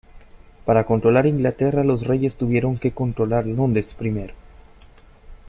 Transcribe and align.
Para 0.65 0.85
controlar 0.85 1.27
Inglaterra, 1.27 1.83
los 1.83 2.07
reyes 2.07 2.35
tuvieron 2.35 2.79
que 2.79 2.89
controlar 2.89 3.45
Londres 3.45 3.93
primero. 3.93 4.33